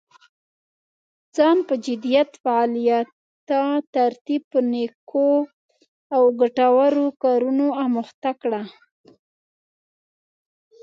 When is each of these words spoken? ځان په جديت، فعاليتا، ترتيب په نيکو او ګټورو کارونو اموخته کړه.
ځان 1.35 1.57
په 1.67 1.75
جديت، 1.85 2.29
فعاليتا، 2.43 3.63
ترتيب 3.95 4.41
په 4.51 4.59
نيکو 4.71 5.31
او 6.15 6.23
ګټورو 6.41 7.05
کارونو 7.23 7.65
اموخته 7.83 8.31
کړه. 8.41 8.61